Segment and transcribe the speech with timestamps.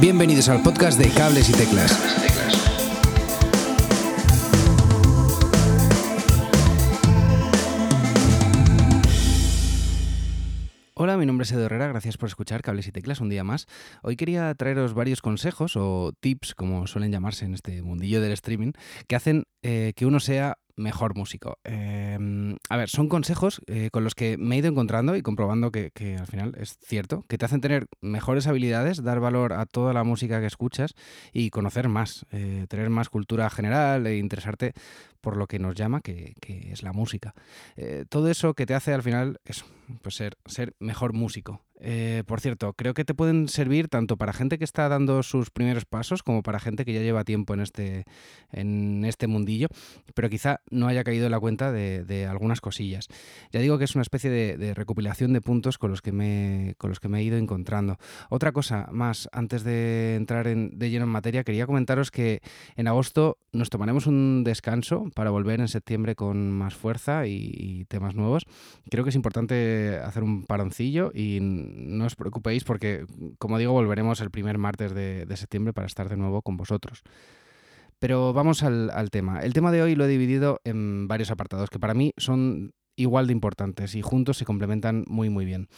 [0.00, 2.12] Bienvenidos al podcast de Cables y Teclas.
[10.94, 13.66] Hola, mi nombre es Edo Herrera, gracias por escuchar Cables y Teclas un día más.
[14.02, 18.72] Hoy quería traeros varios consejos o tips, como suelen llamarse en este mundillo del streaming,
[19.08, 21.58] que hacen eh, que uno sea mejor músico.
[21.64, 25.70] Em, a ver, son consejos eh, con los que me he ido encontrando y comprobando
[25.70, 29.92] que, al final es cierto, que te hacen tener mejores habilidades, dar valor a toda
[29.92, 30.94] la música que escuchas
[31.32, 34.72] y conocer más, eh, tener más cultura general e interesarte
[35.20, 36.34] por lo que nos llama, que,
[36.70, 37.34] es la música.
[37.76, 39.40] Eh, todo eso que te hace al final
[40.02, 41.62] pues ser, ser mejor músico.
[41.84, 45.50] Eh, por cierto, creo que te pueden servir tanto para gente que está dando sus
[45.50, 48.04] primeros pasos como para gente que ya lleva tiempo en este,
[48.52, 49.66] en este mundillo,
[50.14, 53.08] pero quizá no haya caído en la cuenta de, algunas cosillas.
[53.50, 56.90] Ya digo que es una especie de, recopilación de puntos con los, que me, con
[56.90, 57.98] los que me he ido encontrando.
[58.30, 62.42] Otra cosa más, antes de entrar en, de lleno en materia, quería comentaros que
[62.76, 68.14] en agosto nos tomaremos un descanso para volver en septiembre con más fuerza y temas
[68.14, 68.44] nuevos.
[68.88, 71.40] Creo que es importante hacer un paroncillo y
[71.72, 73.06] no os preocupéis porque,
[73.38, 77.02] como digo, volveremos el primer martes de, septiembre para estar de nuevo con vosotros.
[77.98, 79.40] Pero vamos al, tema.
[79.40, 83.26] El tema de hoy lo he dividido en varios apartados que para mí son igual
[83.26, 85.68] de importantes y juntos se complementan muy muy bien.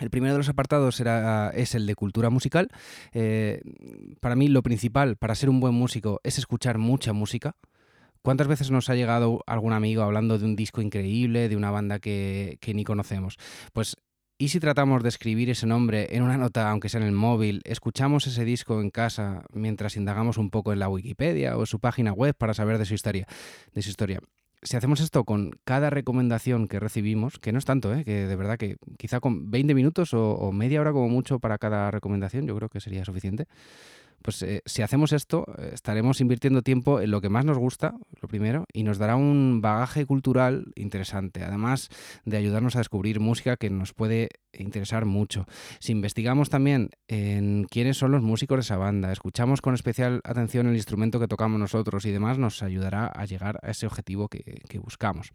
[0.00, 2.68] El primero de los apartados era, es el de cultura musical.
[3.12, 3.60] Eh,
[4.20, 7.54] para mí lo principal para ser un buen músico es escuchar mucha música.
[8.22, 11.98] ¿Cuántas veces nos ha llegado algún amigo hablando de un disco increíble, de una banda
[11.98, 13.36] que, que ni conocemos?
[13.72, 13.96] Pues
[14.42, 17.62] ¿Y si tratamos de escribir ese nombre en una nota, aunque sea en el móvil,
[17.62, 22.12] escuchamos ese disco en casa mientras indagamos un poco en la Wikipedia o su página
[22.12, 23.28] web para saber de su historia?
[23.72, 24.18] De su historia?
[24.60, 28.02] Si hacemos esto con cada recomendación que recibimos, que no es tanto, ¿eh?
[28.04, 31.92] que de verdad que quizá con 20 minutos o media hora como mucho para cada
[31.92, 33.46] recomendación, yo creo que sería suficiente,
[34.22, 37.94] pues eh, si hacemos esto, eh, estaremos invirtiendo tiempo en lo que más nos gusta,
[38.20, 41.88] lo primero, y nos dará un bagaje cultural interesante, además
[42.24, 45.46] de ayudarnos a descubrir música que nos puede interesar mucho.
[45.80, 50.66] Si investigamos también en quiénes son los músicos de esa banda, escuchamos con especial atención
[50.66, 54.78] el instrumento que tocamos nosotros y demás, nos ayudará a llegar a ese objetivo que
[54.78, 55.32] buscamos.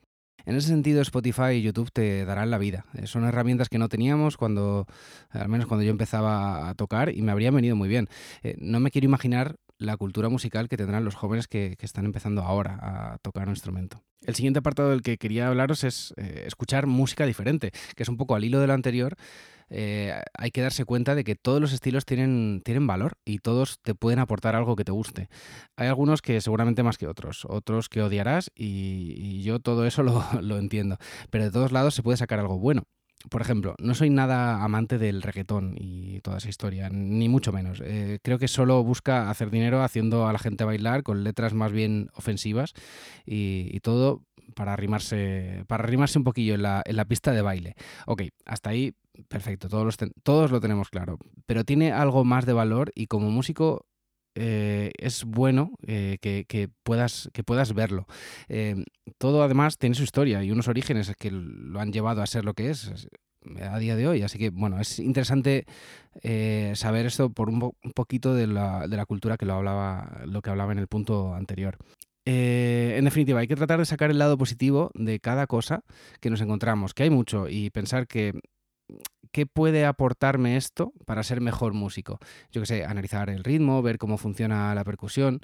[0.47, 2.85] En ese sentido, Spotify y YouTube te darán la vida.
[2.93, 4.87] Eh, son herramientas que no teníamos cuando,
[5.29, 8.07] al menos cuando yo empezaba a tocar, y me habrían venido muy bien.
[8.43, 12.41] Eh, no me quiero imaginar la cultura musical que tendrán los jóvenes que, están empezando
[12.41, 14.03] ahora a tocar un instrumento.
[14.21, 18.17] El siguiente apartado del que quería hablaros es eh, escuchar música diferente, que es un
[18.17, 19.15] poco al hilo de lo anterior.
[19.69, 23.79] Eh, hay que darse cuenta de que todos los estilos tienen, tienen valor y todos
[23.81, 25.29] te pueden aportar algo que te guste.
[25.75, 30.25] Hay algunos que seguramente más que otros, otros que odiarás y, yo todo eso lo,
[30.41, 30.97] lo entiendo,
[31.29, 32.83] pero de todos lados se puede sacar algo bueno
[33.29, 37.81] por ejemplo, no soy nada amante del reggaetón y toda esa historia, ni mucho menos.
[37.83, 41.72] Eh, creo que solo busca hacer dinero haciendo a la gente bailar con letras más
[41.72, 42.73] bien ofensivas
[43.25, 44.23] y, todo
[44.56, 47.75] para arrimarse, para arrimarse un poquillo en la, pista de baile.
[48.06, 48.94] Ok, hasta ahí
[49.27, 51.17] perfecto, todos, todos lo tenemos claro.
[51.45, 53.85] Pero tiene algo más de valor y como músico
[54.39, 58.05] eh, es bueno eh, que, puedas, que puedas verlo.
[58.49, 58.75] Eh,
[59.17, 62.53] todo además tiene su historia y unos orígenes que lo han llevado a ser lo
[62.53, 63.09] que es
[63.59, 64.21] a día de hoy.
[64.21, 65.65] Así que bueno, es interesante
[66.75, 70.51] saber esto por un, poquito de la, de la, cultura que lo hablaba, lo que
[70.51, 71.77] hablaba en el punto anterior.
[72.25, 75.83] en definitiva, hay que tratar de sacar el lado positivo de cada cosa
[76.19, 78.33] que nos encontramos, que hay mucho, y pensar que
[79.31, 82.19] ¿qué puede aportarme esto para ser mejor músico?
[82.51, 85.41] Yo que sé, analizar el ritmo, ver cómo funciona la percusión.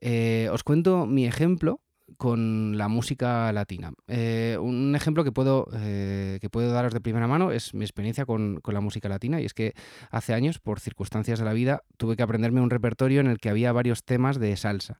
[0.00, 1.80] Eh, os cuento mi ejemplo
[2.16, 3.92] con la música latina.
[4.08, 8.26] Eh, un ejemplo que puedo, eh, que puedo daros de primera mano es mi experiencia
[8.26, 9.74] con, con, la música latina y es que
[10.10, 13.48] hace años, por circunstancias de la vida, tuve que aprenderme un repertorio en el que
[13.48, 14.98] había varios temas de salsa.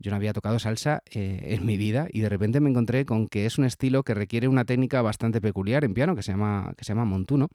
[0.00, 3.28] Yo no había tocado salsa eh, en mi vida y de repente me encontré con
[3.28, 6.72] que es un estilo que requiere una técnica bastante peculiar en piano que se llama,
[6.76, 7.48] que se llama montuno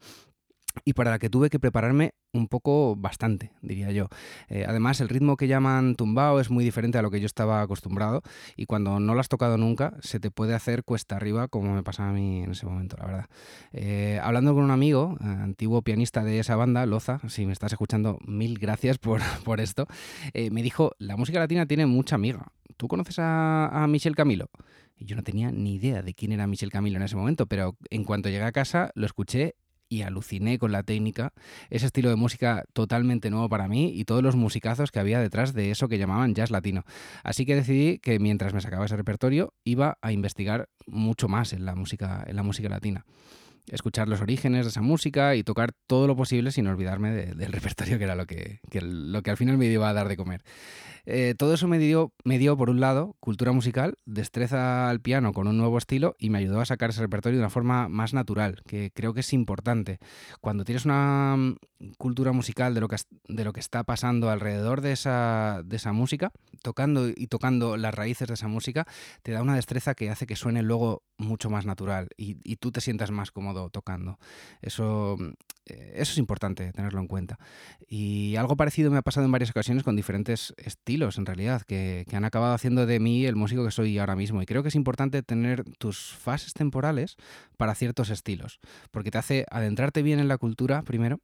[0.84, 4.08] y para la que tuve que prepararme un poco bastante, diría yo.
[4.48, 7.62] Eh, además, el ritmo que llaman tumbao es muy diferente a lo que yo estaba
[7.62, 8.22] acostumbrado
[8.56, 11.82] y cuando no lo has tocado nunca se te puede hacer cuesta arriba como me
[11.82, 13.26] pasaba a mí en ese momento, la verdad.
[13.72, 17.72] Eh, hablando con un amigo, eh, antiguo pianista de esa banda, Loza, si me estás
[17.72, 19.86] escuchando, mil gracias por, por esto,
[20.34, 22.52] me dijo, la música latina tiene mucha amiga.
[22.76, 24.50] ¿Tú conoces a, a Michel Camilo?
[24.98, 27.76] Y yo no tenía ni idea de quién era Michel Camilo en ese momento, pero
[27.90, 29.56] en cuanto llegué a casa lo escuché
[29.88, 31.32] y aluciné con la técnica,
[31.70, 35.52] ese estilo de música totalmente nuevo para mí y todos los musicazos que había detrás
[35.52, 36.84] de eso que llamaban jazz latino.
[37.22, 41.64] Así que decidí que mientras me sacaba ese repertorio iba a investigar mucho más en
[41.64, 43.04] la música, en la música latina.
[43.70, 47.98] Escuchar los orígenes de esa música y tocar todo lo posible sin olvidarme del repertorio
[47.98, 50.42] que era lo que, lo que al final me iba a dar de comer.
[51.08, 55.32] Eh, todo eso me dio, me dio, por un lado, cultura musical, destreza al piano
[55.32, 58.12] con un nuevo estilo y me ayudó a sacar ese repertorio de una forma más
[58.12, 60.00] natural, que creo que es importante.
[60.40, 62.96] Cuando tienes una mm, cultura musical de lo que,
[63.28, 66.32] de lo que está pasando alrededor de esa, de esa música,
[66.62, 68.84] tocando y tocando las raíces de esa música,
[69.22, 72.72] te da una destreza que hace que suene luego mucho más natural y, y tú
[72.72, 74.18] te sientas más cómodo tocando.
[74.62, 75.32] Eso mm,
[75.66, 77.38] eh, eso es importante tenerlo en cuenta.
[77.88, 82.06] Y algo parecido me ha pasado en varias ocasiones con diferentes estilos, en realidad, que,
[82.12, 84.40] han acabado haciendo de mí el músico que soy ahora mismo.
[84.42, 87.16] Y creo que es importante tener tus fases temporales
[87.56, 88.60] para ciertos estilos,
[88.90, 91.20] porque te hace adentrarte bien en la cultura primero.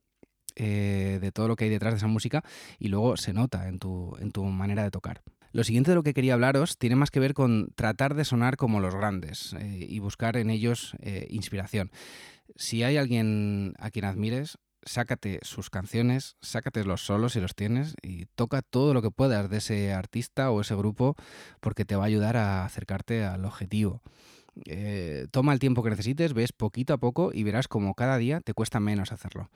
[0.54, 2.44] Eh, de todo lo que hay detrás de esa música
[2.78, 5.22] y luego se nota en tu, en tu manera de tocar.
[5.52, 8.56] Lo siguiente de lo que quería hablaros tiene más que ver con tratar de sonar
[8.56, 10.96] como los grandes eh, y buscar en ellos
[11.28, 11.90] inspiración
[12.56, 17.94] si hay alguien a quien admires, sácate sus canciones, sácate los solos si los tienes
[18.02, 21.14] y toca todo lo que puedas de ese artista o ese grupo
[21.60, 24.02] porque te va a ayudar a acercarte al objetivo.
[24.66, 28.40] Eh, toma el tiempo que necesites, ves poquito a poco y verás como cada día
[28.40, 29.50] te cuesta menos hacerlo.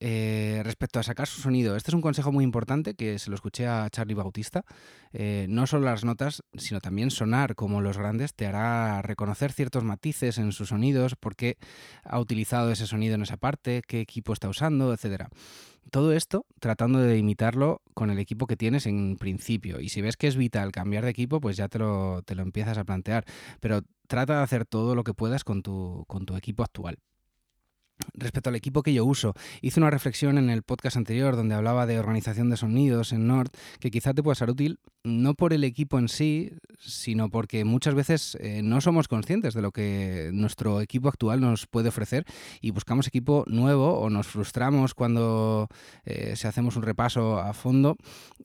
[0.00, 3.36] Eh, respecto a sacar su sonido, este es un consejo muy importante que se lo
[3.36, 4.64] escuché a Charlie Bautista.
[5.12, 9.84] Eh, no solo las notas, sino también sonar como los grandes te hará reconocer ciertos
[9.84, 11.56] matices en sus sonidos, por qué
[12.02, 15.30] ha utilizado ese sonido en esa parte, qué equipo está usando, etcétera.
[15.90, 19.80] Todo esto tratando de imitarlo con el equipo que tienes en principio.
[19.80, 22.42] Y si ves que es vital cambiar de equipo, pues ya te lo, te lo
[22.42, 23.24] empiezas a plantear.
[23.60, 26.98] Pero trata de hacer todo lo que puedas con tu, con tu equipo actual.
[28.12, 31.86] Respecto al equipo que yo uso, hice una reflexión en el podcast anterior donde hablaba
[31.86, 33.50] de organización de sonidos en Nord,
[33.80, 37.94] que quizá te pueda ser útil, no por el equipo en sí, sino porque muchas
[37.94, 42.24] veces eh, no somos conscientes de lo que nuestro equipo actual nos puede ofrecer
[42.60, 45.68] y buscamos equipo nuevo o nos frustramos cuando
[46.04, 47.96] eh, si hacemos un repaso a fondo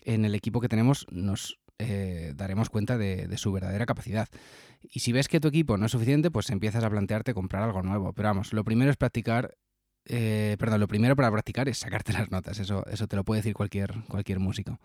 [0.01, 4.27] en el equipo que tenemos nos eh, daremos cuenta de, su verdadera capacidad.
[4.81, 7.81] Y si ves que tu equipo no es suficiente, pues empiezas a plantearte comprar algo
[7.81, 8.13] nuevo.
[8.13, 9.57] Pero vamos, lo primero es practicar.
[10.05, 12.59] Eh, perdón, lo primero para practicar es sacarte las notas.
[12.59, 14.79] Eso, eso te lo puede decir cualquier, cualquier músico.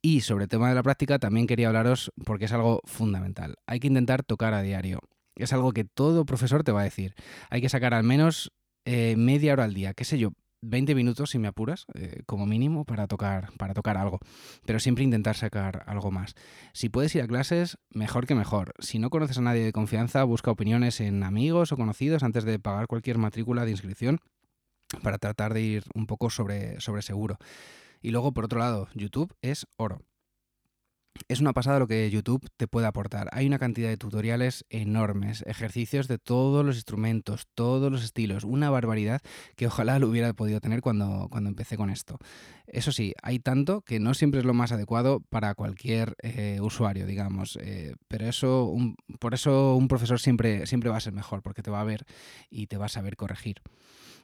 [0.00, 3.56] Y sobre el tema de la práctica también quería hablaros porque es algo fundamental.
[3.66, 5.00] Hay que intentar tocar a diario.
[5.34, 7.14] Es algo que todo profesor te va a decir.
[7.50, 8.52] Hay que sacar al menos
[8.84, 12.46] eh, media hora al día, qué sé yo, 20 minutos si me apuras, eh, como
[12.46, 14.18] mínimo, para tocar, para tocar algo.
[14.64, 16.34] Pero siempre intentar sacar algo más.
[16.72, 18.74] Si puedes ir a clases, mejor que mejor.
[18.78, 22.58] Si no conoces a nadie de confianza, busca opiniones en amigos o conocidos antes de
[22.58, 24.18] pagar cualquier matrícula de inscripción
[25.02, 27.36] para tratar de ir un poco sobre, sobre seguro.
[28.00, 30.02] Y luego, por otro lado, YouTube es oro.
[31.26, 33.28] Es una pasada lo que YouTube te puede aportar.
[33.32, 38.70] Hay una cantidad de tutoriales enormes, ejercicios de todos los instrumentos, todos los estilos, una
[38.70, 39.20] barbaridad
[39.56, 42.18] que ojalá lo hubiera podido tener cuando, cuando empecé con esto.
[42.66, 47.06] Eso sí, hay tanto que no siempre es lo más adecuado para cualquier eh, usuario,
[47.06, 47.58] digamos.
[47.60, 48.74] Eh, pero eso,
[49.18, 52.04] por eso un profesor siempre, siempre va a ser mejor, porque te va a ver
[52.50, 53.62] y te va a saber corregir.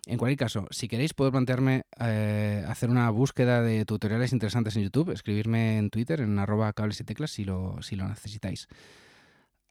[0.06, 4.82] En cualquier caso, si queréis, puedo plantearme eh, hacer una búsqueda de tutoriales interesantes en
[4.82, 8.68] YouTube, escribirme en Twitter, en arroba cables y teclas, si lo, si lo necesitáis.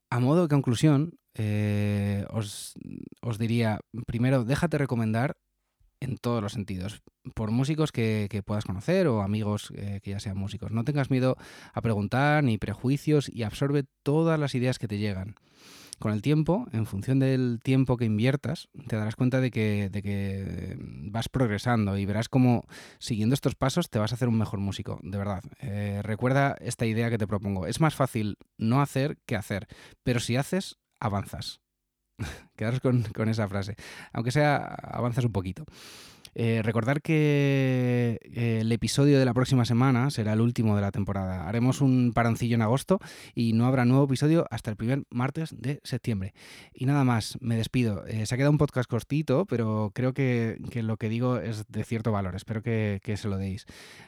[0.09, 2.75] A modo de conclusión, eh, os,
[3.37, 5.37] diría, primero, déjate recomendar
[5.99, 7.01] en todos los sentidos,
[7.33, 10.71] por músicos que, puedas conocer o amigos eh, que ya sean músicos.
[10.71, 11.37] No tengas miedo
[11.73, 15.35] a preguntar ni prejuicios y absorbe todas las ideas que te llegan
[16.03, 20.75] con el tiempo, en función del tiempo que inviertas, te darás cuenta de que, que
[20.77, 22.65] vas progresando y verás cómo
[22.99, 25.41] siguiendo estos pasos te vas a hacer un mejor músico, de verdad.
[25.61, 27.67] Eh, recuerda esta idea que te propongo.
[27.67, 29.69] Es más fácil no hacer que hacer,
[30.03, 31.61] pero si haces, avanzas.
[32.57, 33.77] Quedaros con esa frase.
[34.11, 35.63] Aunque sea, avanzas un poquito.
[36.35, 40.91] Eh, recordar que eh, el episodio de la próxima semana será el último de la
[40.91, 41.47] temporada.
[41.47, 42.99] Haremos un parancillo en agosto
[43.35, 46.33] y no habrá nuevo episodio hasta el primer martes de septiembre.
[46.73, 48.05] Y nada más, me despido.
[48.07, 51.83] Eh, se ha quedado un podcast cortito, pero creo que, lo que digo es de
[51.83, 52.35] cierto valor.
[52.35, 53.65] Espero que, se lo deis.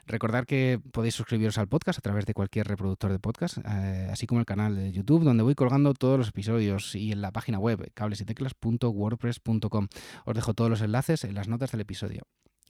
[0.08, 4.40] Recordar que podéis suscribiros al podcast a través de cualquier reproductor de podcast, así como
[4.40, 7.92] el canal de YouTube, donde voy colgando todos los episodios y en la página web
[7.94, 9.88] cablesyteclas.wordpress.com.
[10.26, 12.15] Os dejo todos los enlaces en las notas del episodio.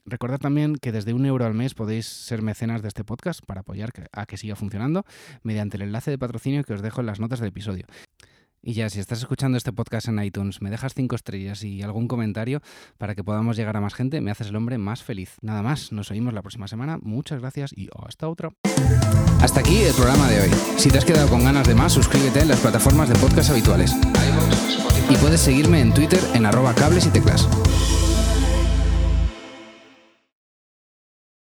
[0.06, 3.60] Recordad también que desde un euro al mes podéis ser mecenas de este podcast para
[3.60, 5.04] apoyar a que siga funcionando
[5.42, 7.86] mediante el enlace de patrocinio que os dejo en las notas del episodio.
[8.62, 12.08] Y ya, si estás escuchando este podcast en iTunes, me dejas cinco estrellas y algún
[12.08, 12.62] comentario
[12.98, 15.36] para que podamos llegar a más gente, me haces el hombre más feliz.
[15.40, 16.98] Nada más, nos oímos la próxima semana.
[17.00, 18.50] Muchas gracias y hasta otra.
[19.40, 20.50] Hasta aquí el programa de hoy.
[20.78, 23.92] Si te has quedado con ganas de más, suscríbete en las plataformas de podcast habituales.
[25.08, 27.48] y puedes seguirme en Twitter en arroba cables y teclas.